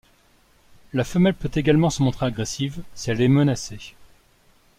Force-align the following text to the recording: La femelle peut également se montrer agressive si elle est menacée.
La 0.93 1.03
femelle 1.03 1.35
peut 1.35 1.51
également 1.53 1.91
se 1.91 2.01
montrer 2.01 2.25
agressive 2.25 2.81
si 2.95 3.11
elle 3.11 3.21
est 3.21 3.27
menacée. 3.27 3.93